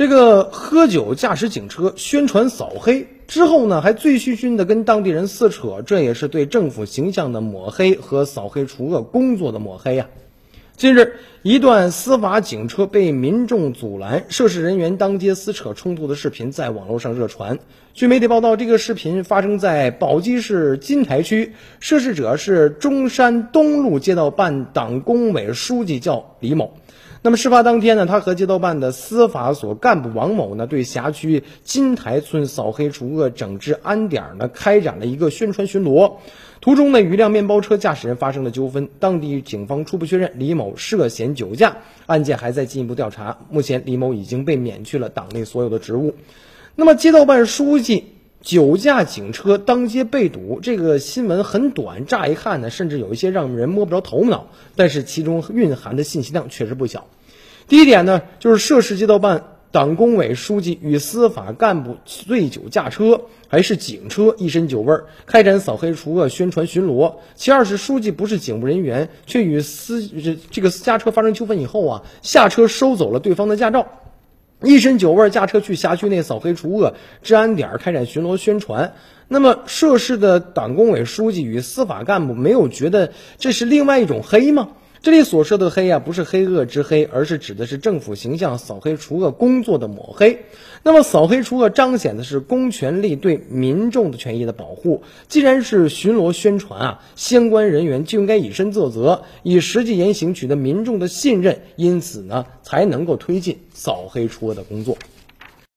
[0.00, 10.08] 这个喝酒驾驶警车，宣传扫黑之后呢，还醉醺醺的跟当地人撕扯，这也是对政府形象的抹黑和扫黑除恶工作的抹黑呀。
[10.80, 17.58] 近日，一段司法警车被民众阻拦，涉事人员当街撕扯冲突的视频在网络上热传。
[17.92, 26.72] 据媒体报道，这个视频发生在宝鸡市金台区，涉事者是中山东路街道办党工委书记，叫李某。
[27.20, 36.14] 那么事发当天呢，他和街道办的司法所干部王某呢，对辖区金台村扫黑除恶整治安点呢，开展了一个宣传巡逻。
[36.60, 43.38] 途中呢，与一辆面包车驾驶人发生了纠纷，当地警方初步确认李某涉嫌酒驾，案件还在进一步调查。
[43.50, 46.14] 目前，李某已经被免去了党内所有的职务。
[46.76, 48.04] 那么，街道办书记。
[48.42, 54.46] 酒驾警车当街被堵，这个新闻很短，乍一看呢，甚至有一些让人摸不着头脑。
[54.76, 57.06] 但是其中蕴含的信息量确实不小。
[57.68, 67.14] 第一点呢，就是涉事街道办党工委书记与司法干部醉酒驾车，还是警车，一身酒味儿，开展扫黑除恶宣传巡逻。
[67.36, 73.86] 其二是书记不是警务人员，却与司这这个私家车发生纠纷以后啊，下车收走了对方的驾照。
[74.62, 78.94] 一身酒味儿驾车去辖区内扫黑除恶、治安点开展巡逻宣传。
[79.28, 84.70] 那么涉事的党工委书记与司法干部没有觉得这是另外一种黑吗？
[85.02, 90.44] 这里所说的黑啊，不是黑恶之黑，而是指的是政府形象扫黑除恶工作的抹黑。
[90.82, 95.02] 那么扫黑除恶彰显的是公权力对民众的权益的保护。
[95.26, 104.98] 既然是巡逻宣传啊，相关人员就应该以身作则，以实际言行取得民众的信任，因此呢，才能够推进扫黑除恶的工作。